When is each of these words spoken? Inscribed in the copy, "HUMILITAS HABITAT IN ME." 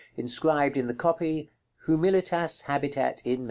Inscribed 0.17 0.77
in 0.77 0.87
the 0.87 0.95
copy, 0.95 1.51
"HUMILITAS 1.85 2.61
HABITAT 2.61 3.21
IN 3.23 3.33
ME." 3.39 3.39